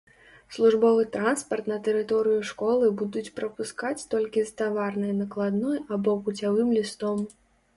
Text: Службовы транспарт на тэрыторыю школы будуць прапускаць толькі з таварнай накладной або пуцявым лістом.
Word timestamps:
Службовы 0.53 1.03
транспарт 1.15 1.67
на 1.71 1.77
тэрыторыю 1.87 2.39
школы 2.51 2.89
будуць 3.03 3.25
прапускаць 3.41 4.07
толькі 4.15 4.47
з 4.49 4.57
таварнай 4.63 5.13
накладной 5.21 5.77
або 5.99 6.17
пуцявым 6.27 6.77
лістом. 6.81 7.17